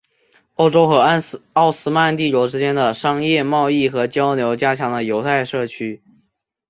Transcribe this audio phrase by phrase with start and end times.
[0.55, 0.99] 欧洲和
[1.53, 6.01] 奥斯曼帝国之间的商业贸易和交流加强了犹太社区。